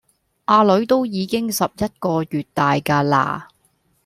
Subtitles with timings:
[0.47, 3.49] 呀囡都已經十一個月大架啦